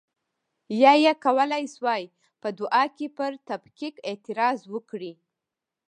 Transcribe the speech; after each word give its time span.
یا 0.81 0.93
یې 1.03 1.13
کولای 1.25 1.63
شوای 1.73 2.03
په 2.41 2.49
دعا 2.59 2.83
کې 2.97 3.07
پر 3.17 3.31
تفکیک 3.49 3.95
اعتراض 4.09 4.59
وکړي. 4.73 5.13